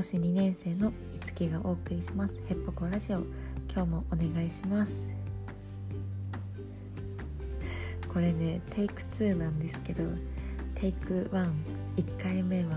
[0.00, 2.34] 護士2年生のいつきがお送りします。
[2.48, 3.18] ヘッポコラジオ。
[3.70, 5.14] 今日もお願いします。
[8.08, 10.04] これねテイク2なんですけど
[10.74, 12.70] テイク11回目は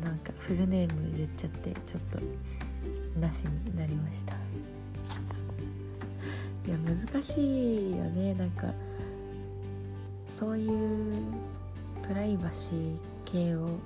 [0.00, 2.20] なんかフルネーム言っちゃってちょっと
[3.18, 4.34] なしになりました。
[4.34, 4.36] い
[6.70, 8.32] や難しいよね。
[8.34, 8.72] なんか
[10.30, 11.16] そういう
[12.06, 13.80] プライバシー系を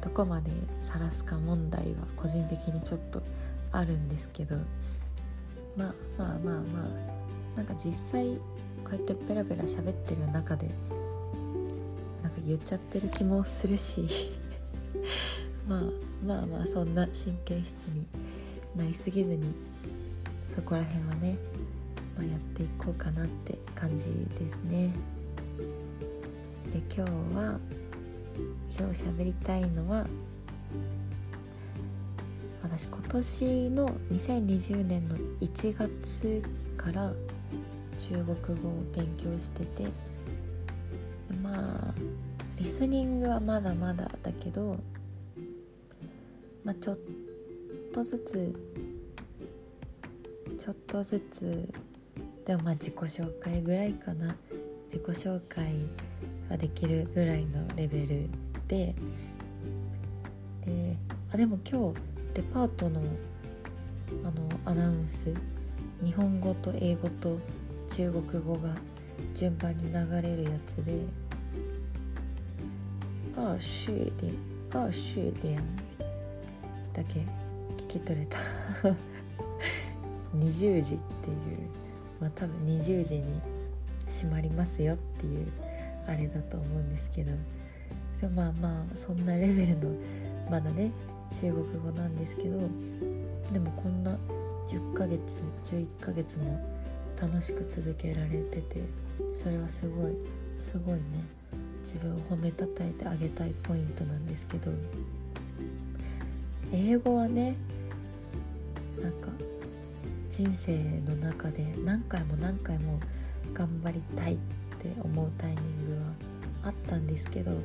[0.00, 3.22] どこまで晒すか問題は個人的にちょっと
[3.72, 4.56] あるんですけど
[5.76, 8.36] まあまあまあまあなんか実際
[8.84, 10.70] こうやってペラペラ喋ってる中で
[12.22, 14.06] なんか言っちゃってる気もするし
[15.68, 15.82] まあ
[16.24, 18.06] まあまあそんな神経質に
[18.76, 19.54] なりすぎずに
[20.48, 21.38] そこら辺はね、
[22.16, 24.94] まあ、やっていこうかなって感じですね。
[26.72, 27.60] で今日は
[28.68, 30.06] 今日喋りたいのは
[32.62, 36.42] 私今年の2020年の1月
[36.76, 37.12] から
[37.96, 39.86] 中国語を勉強してて
[41.42, 41.94] まあ
[42.56, 44.76] リスニングはまだまだだけど、
[46.64, 46.98] まあ、ちょっ
[47.92, 48.54] とずつ
[50.58, 51.72] ちょっとずつ
[52.44, 54.36] でもまあ自己紹介ぐらいかな。
[54.88, 55.86] 自己紹介
[56.48, 58.28] ができるぐらいのレベル
[58.66, 58.94] で。
[60.64, 60.96] で
[61.32, 62.00] あでも今日
[62.34, 63.02] デパートの
[64.24, 65.32] あのアナウンス
[66.02, 67.38] 日本語と英語と
[67.90, 68.74] 中国語が
[69.34, 71.06] 順番に流れるやつで
[73.36, 74.32] 「ああしで
[74.72, 75.76] ああしでやん」
[76.92, 77.20] だけ
[77.76, 78.38] 聞き取れた。
[80.36, 81.36] 20時っていう
[82.20, 83.40] まあ多分20時に
[84.06, 85.46] 閉まりますよっていう
[86.08, 87.32] あれだと思うんですけど。
[88.20, 89.94] でもまあまあそんなレベルの
[90.50, 90.90] まだね
[91.30, 92.58] 中国語なんですけど。
[93.52, 94.18] でもこんな
[94.66, 96.60] 10ヶ月11ヶ月も
[97.20, 98.82] 楽しく続けられてて。
[99.34, 100.16] それはすごい
[100.58, 101.02] すごいね。
[101.80, 104.70] 自分を褒めたたえてあげたいポイントなんですけど。
[106.72, 107.56] 英語はね
[109.00, 109.30] なんか
[110.28, 113.00] 人生の中で何回も何回も
[113.54, 114.34] 頑張りたい。
[114.34, 114.38] っ
[114.78, 116.14] って思うタイミングは
[116.62, 117.58] あったんですけど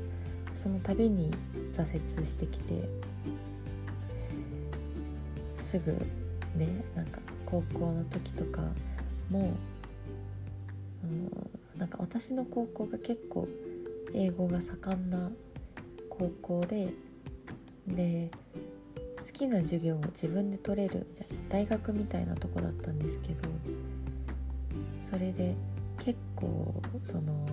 [0.54, 1.34] その度に
[1.72, 2.90] 挫折してきて
[5.56, 5.92] すぐ
[6.56, 8.62] ねなんか高校の時とか
[9.30, 9.56] も
[11.04, 13.48] うんなんか私の高校が結構
[14.14, 15.32] 英語が盛んな
[16.10, 16.94] 高校で
[17.88, 18.32] で
[19.18, 23.48] 好きな授業を自分で取れるみたいな大学みたいなとこだったんですけど
[25.00, 25.56] それで
[26.00, 27.48] 結構その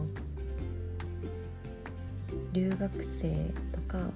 [2.52, 4.10] 留学生とか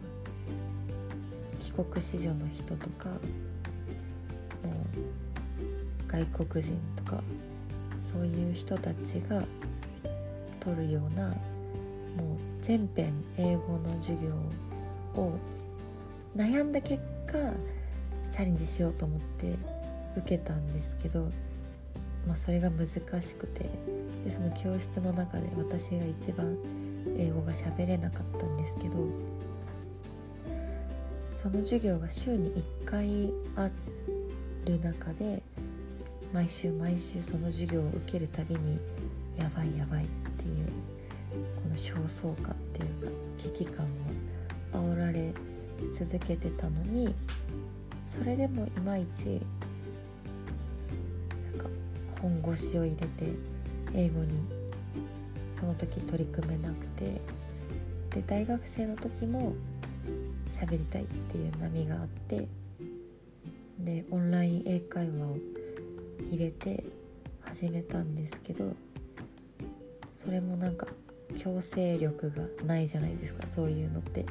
[1.59, 3.19] 帰国子女の人とかもう
[6.09, 7.23] 外国人とか
[7.97, 9.45] そういう人たちが
[10.61, 11.37] 取るようなもう
[12.61, 14.35] 全編英語の授業
[15.21, 15.39] を
[16.37, 17.39] 悩んだ結果
[18.31, 19.55] チャレンジしようと思って
[20.17, 21.31] 受けたんですけど、
[22.27, 23.94] まあ、それが難しくて。
[24.25, 26.57] でその教室の中で私が一番
[27.17, 28.97] 英語が喋れなかったんですけど
[31.31, 33.69] その授業が週に1回あ
[34.65, 35.43] る中で
[36.33, 38.81] 毎週毎週その授業を受けるたびに
[39.37, 40.09] やばいやばいっ
[40.39, 40.69] ていう
[41.57, 43.89] この焦燥感っていうか危機感を
[44.73, 45.35] 煽られ
[45.93, 47.15] 続けてたのに
[48.07, 49.43] それでもいまいち
[51.53, 51.69] なんか
[52.21, 53.35] 本腰を入れて
[53.95, 54.39] 英語に
[55.53, 57.21] その時取り組めなくて
[58.11, 59.55] で大学生の時も
[60.49, 62.49] 喋りたいっていう波があって
[63.79, 65.37] でオンライン英会話を
[66.23, 66.85] 入れて
[67.43, 68.73] 始めたんですけど
[70.13, 70.87] それもなんか
[71.37, 74.27] 強制力がないじゃないですかそういうのって。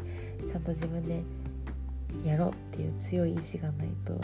[0.46, 1.24] ちゃんと自分で
[2.24, 4.20] やろうっていう強い意志がないと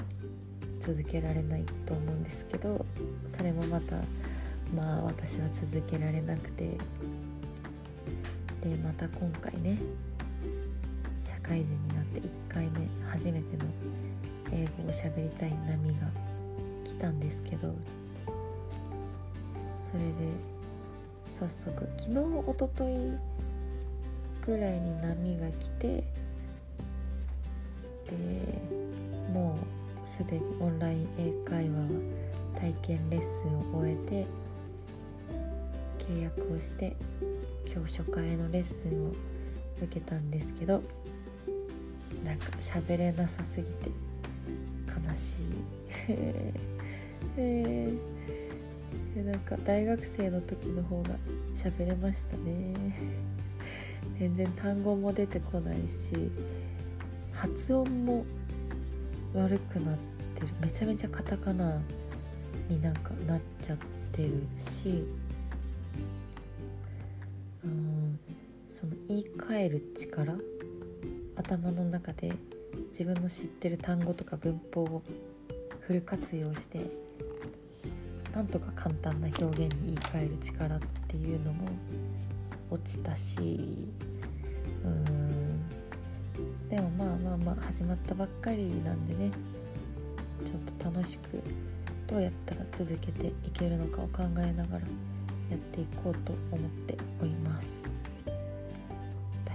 [0.79, 2.85] 続けられないと思うんですけど
[3.25, 3.97] それもまた
[4.75, 6.77] まあ私は続けられなくて。
[8.61, 9.77] でまた今回ね
[11.21, 13.65] 社会人になって1回目初めての
[14.51, 16.07] 英語を喋りたい波が
[16.83, 17.73] 来たんですけど
[19.77, 20.13] それで
[21.29, 23.13] 早速昨日おととい
[24.45, 26.03] ぐらいに波が来て
[28.09, 28.61] で
[29.31, 29.57] も
[30.03, 31.87] うすでにオンライン英会話は
[32.55, 34.27] 体験レッスンを終えて
[36.09, 36.97] 契約をして
[37.71, 39.11] 今日初回のレッスンを
[39.77, 40.81] 受けたんですけど
[42.25, 43.91] なんか喋れなさすぎて
[45.07, 45.45] 悲しい。
[47.37, 51.09] えー、なんか大学生の時の方が
[51.53, 52.73] 喋れましたね。
[54.17, 56.31] 全然単語も出てこないし
[57.33, 58.25] 発音も
[59.35, 59.97] 悪くなっ
[60.33, 60.47] てる。
[60.59, 61.79] めちゃめちゃカタカナ
[62.67, 63.77] になんかなっちゃっ
[64.11, 65.05] てるし
[68.79, 70.39] その言い換える力
[71.35, 72.31] 頭の中で
[72.91, 75.03] 自分の知ってる単語とか文法を
[75.81, 76.89] フル活用して
[78.31, 80.79] なんとか簡単な表現に言い換える力っ
[81.09, 81.67] ていうのも
[82.69, 83.89] 落ちたし
[84.85, 85.67] うん。
[86.69, 89.33] でもまあまあまあ始まったばっかりなんでね
[90.45, 91.43] ちょっと楽しく
[92.07, 94.85] どうやったら続けていけるのかを考えながら
[95.49, 98.08] やっていこうと思っております。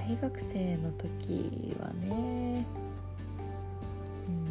[0.06, 2.66] 大学生の時はね
[4.28, 4.46] うん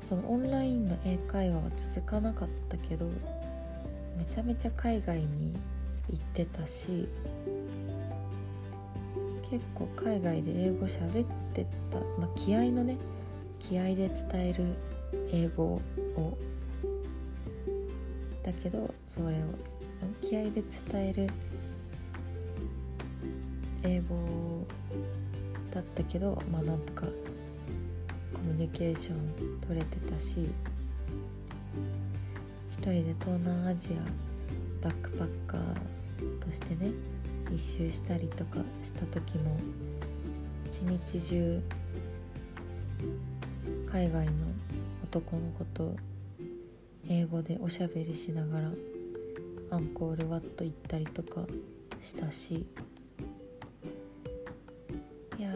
[0.00, 3.06] そのオンラインの英会話は続かなかったけど
[4.16, 5.58] めちゃめちゃ海外に
[6.08, 7.08] 行ってたし
[9.50, 12.96] 結構海外で英語喋ってた、まあ、気合のね
[13.60, 14.74] 気合で伝える
[15.32, 16.38] 英語を。
[18.42, 19.40] だけどそれを
[20.20, 21.30] 気合で伝える
[23.82, 24.66] 英語を
[25.76, 30.48] だったけどまあなんとかコミュニケーション取れてたし
[32.72, 36.92] 一人で東南アジアバックパッカーとしてね
[37.52, 39.58] 一周したりとかした時も
[40.64, 41.62] 一日中
[43.92, 44.32] 海外の
[45.04, 45.94] 男の子と
[47.06, 48.70] 英語でおしゃべりしながら
[49.72, 51.42] アンコールワット行ったりとか
[52.00, 52.66] したし
[55.46, 55.54] や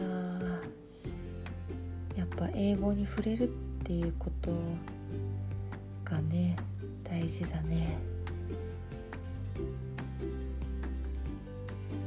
[2.17, 3.47] やっぱ英語に触れるっ
[3.83, 4.51] ていうこと
[6.03, 6.55] がね
[7.03, 7.97] 大事だね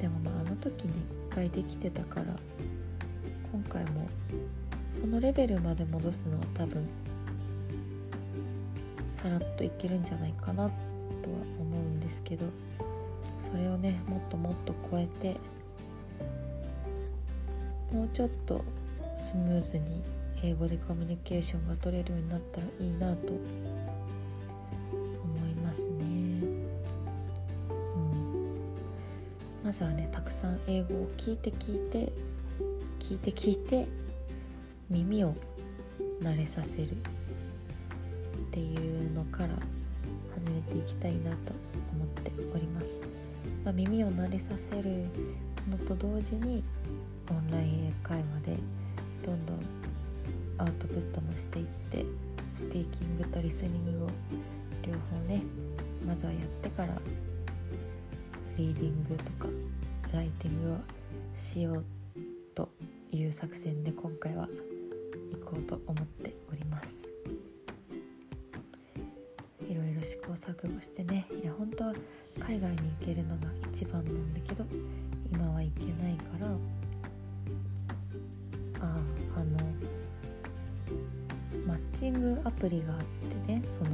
[0.00, 0.54] でもまああの。
[0.64, 2.26] 時に1回できてたから
[3.52, 4.08] 今回も
[4.90, 6.88] そのレベルまで戻すのは多分
[9.10, 10.70] さらっといけるんじゃないかな
[11.22, 12.46] とは思うんですけど
[13.38, 15.36] それをねもっともっと超えて
[17.94, 18.64] もうちょっと
[19.16, 20.02] スムーズに
[20.42, 23.34] 英語でコミュニケーションが取れるようになったらいいなと
[25.22, 26.04] 思いますね。
[27.96, 28.54] うん
[29.62, 32.12] まずはねたくさん英語を聞いて聞いて
[32.98, 33.86] 聞いて聞いて
[34.90, 35.32] 耳を
[36.20, 36.96] 慣れさせるっ
[38.50, 39.54] ていうのから
[40.32, 41.52] 始めていきたいなと
[41.92, 43.02] 思っております、
[43.64, 45.06] まあ、耳を慣れさせる
[45.70, 46.64] のと同時に
[47.30, 48.58] オンライン英会話で
[49.22, 49.60] どんどん
[50.58, 52.04] アウトプットもしていって
[52.52, 54.08] スピーキングとリスニングを
[54.82, 55.42] 両方ね
[56.06, 57.00] まずはやってから
[58.56, 59.48] リーディングとか
[60.12, 60.76] ライティングを
[61.34, 61.84] しよう
[62.54, 62.68] と
[63.10, 64.48] いう作戦で今回は
[65.32, 67.08] 行こうと思っております。
[69.68, 71.94] いろいろ試行錯誤してねいや本当は
[72.38, 74.64] 海外に行けるのが一番なんだけど
[75.32, 76.46] 今は行けないから
[81.94, 83.90] チングアプリがあってねその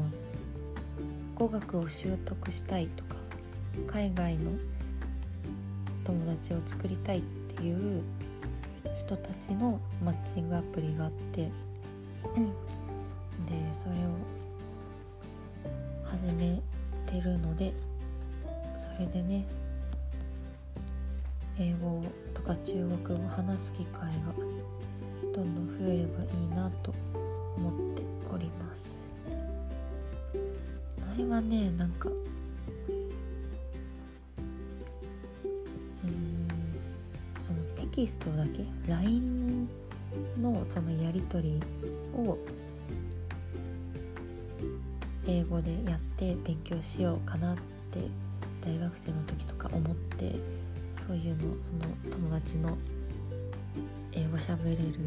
[1.35, 3.17] 語学を習得したいとか
[3.87, 4.53] 海外の
[6.05, 8.03] 友達を作りたいっていう
[8.99, 11.53] 人たちのマッチングアプリがあって、で
[13.73, 13.97] それを
[16.05, 16.63] 始め
[17.07, 17.75] てるので
[18.77, 19.47] それでね
[21.59, 22.03] 英語
[22.35, 22.73] とか中
[23.05, 24.35] 国語を話す機会が
[25.35, 26.95] どんどん増えればいいなと
[27.61, 28.03] 思って
[28.33, 29.05] おります。
[31.17, 32.13] 前はねなんかう
[36.07, 36.49] ん
[37.39, 39.69] そのテキストだけ LINE
[40.41, 41.61] のそのやり取り
[42.17, 42.39] を
[45.27, 47.57] 英語でやって勉強しようかなっ
[47.91, 48.01] て
[48.63, 50.35] 大学生の時とか思って
[50.93, 52.77] そういうのその友達の
[54.13, 54.99] 英語喋れる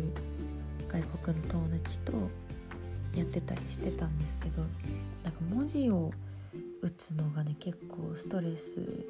[0.88, 1.02] 外
[1.34, 2.14] 国の友達と
[3.16, 4.62] やってたりしてたんですけど
[5.24, 6.12] なんか文字を
[6.82, 9.06] 打つのがね結構ストレス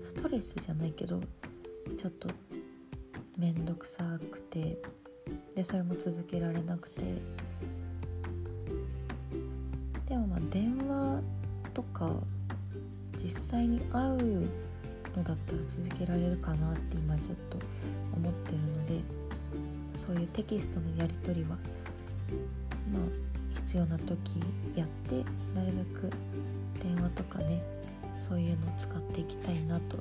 [0.00, 1.20] ストレスじゃないけど
[1.96, 2.28] ちょっと
[3.36, 4.78] 面倒くさくて
[5.54, 7.02] でそれも続けられなくて。
[10.06, 11.22] でもまあ電話
[11.74, 12.14] とか
[13.16, 14.48] 実際に会う
[15.16, 17.58] のだったら続けられるかなって今ちょっと
[18.14, 19.00] 思ってるので
[19.94, 23.25] そういうテキストのやり取りはまあ
[23.66, 24.14] 必要な時
[24.76, 26.08] やってなるべく
[26.80, 27.60] 電話とかね
[28.16, 29.96] そういうのを使っていきたいなと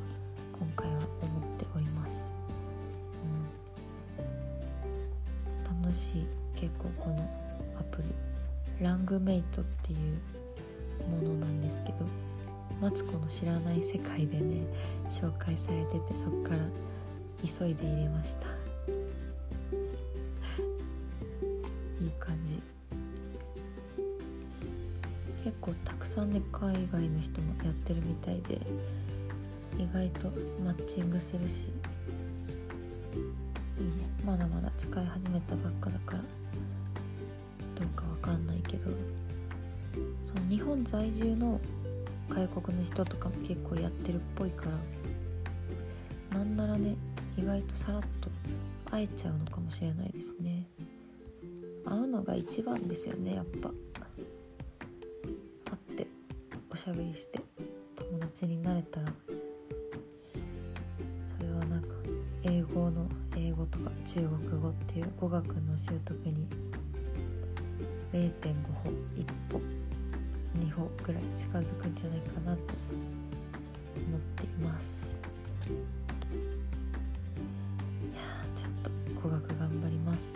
[0.53, 2.36] 今回は思っております、
[5.67, 7.27] うん、楽しい結構この
[7.79, 8.13] アプリ。
[8.84, 12.05] ラングメイトっていうものなんですけど
[12.79, 14.62] マツコの知らない世界でね
[15.10, 16.57] 紹介されててそっから
[17.43, 18.54] 急いで入れました。
[26.15, 28.62] さんね海外の人もやってるみたいで
[29.77, 30.29] 意外と
[30.63, 31.67] マッチングするし
[33.77, 34.07] いいね。
[34.25, 38.91] まだまだ使い始めたばっかだからどうかわかんないけど
[40.24, 41.60] その日本在住の
[42.29, 44.67] 外国の人とかも結構やってるっぽいか
[46.31, 46.95] らなんならね
[47.38, 48.29] 意外とさらっと
[48.89, 50.65] 会えちゃうのかもしれないですね。
[51.86, 53.69] 会うのが一番ですよねやっぱ。
[56.85, 57.39] しゃべりして
[57.95, 59.11] 友達になれたら
[61.25, 61.95] それはなんか
[62.43, 66.47] 英語の英語とか中国語っていう語学の習得に
[68.13, 69.59] 0.5歩1歩
[70.59, 72.61] 2歩ぐらい近づくんじゃないかなと
[74.07, 75.17] 思っています。
[75.65, 75.69] い
[78.15, 78.21] や
[78.53, 78.91] ちょっと
[79.23, 80.35] 語学頑張ります。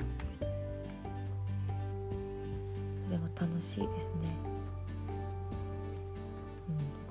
[3.07, 4.35] でも楽しいですね、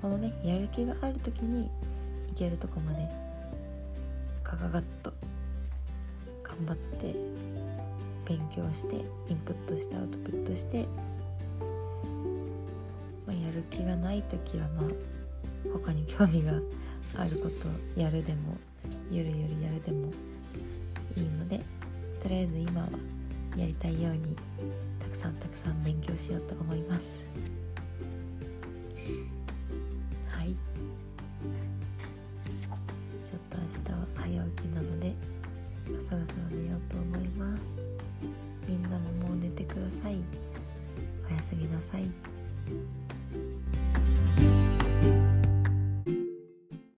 [0.09, 1.69] のねやる気がある時に
[2.27, 3.07] いけるとこまで
[4.43, 5.13] ガガガッと
[6.43, 7.15] 頑張って
[8.25, 8.97] 勉強して
[9.27, 10.87] インプットしてアウトプットして
[13.25, 14.85] まやる気がない時はまあ
[15.73, 16.53] 他に興味が
[17.15, 18.57] あることをやるでも
[19.11, 20.11] ゆるゆるやるでも
[21.15, 21.61] いいので
[22.19, 22.89] とりあえず今は
[23.55, 24.35] やりたいように
[24.99, 27.25] たくさんたくさん勉強しようと思います。
[36.09, 37.83] そろそろ寝ようと思います。
[38.67, 40.23] みんなももう寝てください。
[41.29, 42.11] おやすみなさい。